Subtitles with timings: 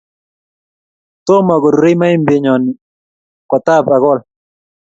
[1.25, 2.71] Tomo korurei maembyonni
[3.49, 4.19] kotab akol